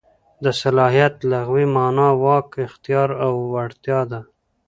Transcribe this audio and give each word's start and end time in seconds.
د 0.43 0.45
صلاحیت 0.61 1.15
لغوي 1.31 1.65
مانا 1.75 2.09
واک، 2.23 2.47
اختیار 2.67 3.09
او 3.25 3.33
وړتیا 3.53 3.99
ده. 4.11 4.19